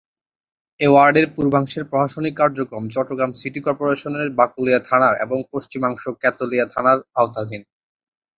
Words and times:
এ 0.79 0.87
ওয়ার্ডের 0.89 1.27
পূর্বাংশের 1.35 1.83
প্রশাসনিক 1.89 2.33
কার্যক্রম 2.37 2.83
চট্টগ্রাম 2.93 3.31
সিটি 3.33 3.59
কর্পোরেশনের 3.65 4.27
বাকলিয়া 4.39 4.79
থানার 4.89 5.15
এবং 5.25 5.37
পশ্চিমাংশ 5.51 6.03
কোতোয়ালী 6.13 6.57
থানার 6.73 6.97
আওতাধীন। 7.15 7.61